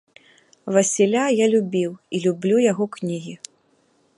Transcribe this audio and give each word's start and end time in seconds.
Васіля 0.77 1.25
я 1.39 1.49
любіў 1.55 1.91
і 2.17 2.23
люблю 2.25 2.57
яго 2.71 2.85
кнігі. 2.97 3.35